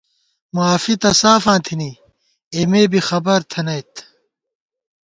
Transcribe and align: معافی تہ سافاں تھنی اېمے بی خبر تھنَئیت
معافی 0.55 0.93
تہ 1.01 1.09
سافاں 1.21 1.59
تھنی 1.65 1.91
اېمے 2.53 2.83
بی 2.91 2.99
خبر 3.07 3.39
تھنَئیت 3.51 3.93